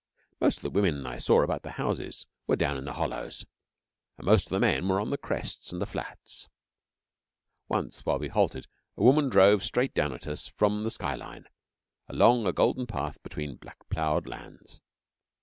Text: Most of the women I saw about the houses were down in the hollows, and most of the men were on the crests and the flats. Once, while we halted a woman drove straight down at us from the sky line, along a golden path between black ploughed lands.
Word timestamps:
Most 0.39 0.57
of 0.57 0.63
the 0.63 0.71
women 0.71 1.05
I 1.05 1.19
saw 1.19 1.43
about 1.43 1.61
the 1.61 1.73
houses 1.73 2.25
were 2.47 2.55
down 2.55 2.75
in 2.75 2.85
the 2.85 2.93
hollows, 2.93 3.45
and 4.17 4.25
most 4.25 4.47
of 4.47 4.49
the 4.49 4.59
men 4.59 4.87
were 4.87 4.99
on 4.99 5.11
the 5.11 5.15
crests 5.19 5.71
and 5.71 5.79
the 5.79 5.85
flats. 5.85 6.47
Once, 7.69 8.03
while 8.03 8.17
we 8.17 8.29
halted 8.29 8.65
a 8.97 9.03
woman 9.03 9.29
drove 9.29 9.63
straight 9.63 9.93
down 9.93 10.11
at 10.11 10.25
us 10.25 10.47
from 10.47 10.81
the 10.83 10.89
sky 10.89 11.13
line, 11.13 11.45
along 12.09 12.47
a 12.47 12.51
golden 12.51 12.87
path 12.87 13.21
between 13.21 13.57
black 13.57 13.77
ploughed 13.89 14.25
lands. 14.25 14.81